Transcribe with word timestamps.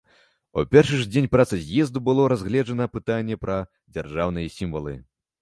У 0.59 0.61
першы 0.75 0.95
ж 1.01 1.03
дзень 1.13 1.27
працы 1.35 1.59
з'езду 1.65 2.01
было 2.07 2.25
разгледжана 2.33 2.89
пытанне 2.95 3.39
пра 3.45 3.61
дзяржаўныя 3.93 4.53
сімвалы. 4.57 4.99